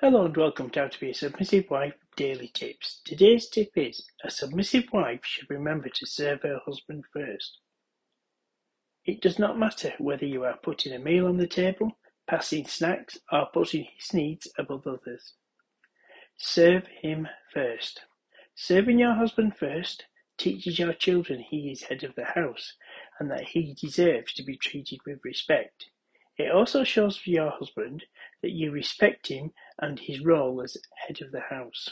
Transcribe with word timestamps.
Hello 0.00 0.26
and 0.26 0.36
welcome 0.36 0.70
to 0.70 0.80
How 0.82 0.86
to 0.86 1.00
Be 1.00 1.10
a 1.10 1.14
Submissive 1.14 1.68
Wife 1.70 1.94
Daily 2.14 2.52
Tips. 2.54 3.00
Today's 3.04 3.48
tip 3.48 3.72
is 3.74 4.06
a 4.22 4.30
submissive 4.30 4.84
wife 4.92 5.22
should 5.24 5.50
remember 5.50 5.88
to 5.88 6.06
serve 6.06 6.42
her 6.42 6.60
husband 6.64 7.02
first. 7.12 7.58
It 9.04 9.20
does 9.20 9.40
not 9.40 9.58
matter 9.58 9.94
whether 9.98 10.24
you 10.24 10.44
are 10.44 10.56
putting 10.62 10.92
a 10.92 11.00
meal 11.00 11.26
on 11.26 11.36
the 11.36 11.48
table, 11.48 11.98
passing 12.28 12.64
snacks, 12.68 13.18
or 13.32 13.48
putting 13.52 13.88
his 13.96 14.14
needs 14.14 14.46
above 14.56 14.86
others. 14.86 15.32
Serve 16.36 16.84
him 17.02 17.26
first. 17.52 18.02
Serving 18.54 19.00
your 19.00 19.14
husband 19.14 19.56
first 19.56 20.04
teaches 20.36 20.78
your 20.78 20.92
children 20.92 21.40
he 21.40 21.72
is 21.72 21.82
head 21.82 22.04
of 22.04 22.14
the 22.14 22.24
house 22.24 22.74
and 23.18 23.32
that 23.32 23.48
he 23.48 23.74
deserves 23.74 24.32
to 24.34 24.44
be 24.44 24.56
treated 24.56 25.00
with 25.04 25.18
respect. 25.24 25.86
It 26.38 26.52
also 26.52 26.84
shows 26.84 27.20
your 27.26 27.50
husband 27.50 28.04
that 28.42 28.52
you 28.52 28.70
respect 28.70 29.28
him 29.28 29.52
and 29.80 29.98
his 29.98 30.24
role 30.24 30.62
as 30.62 30.76
head 31.06 31.20
of 31.20 31.32
the 31.32 31.40
house. 31.40 31.88